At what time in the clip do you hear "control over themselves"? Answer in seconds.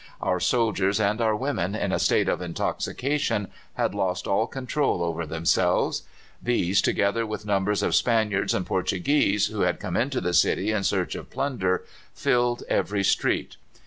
4.47-6.01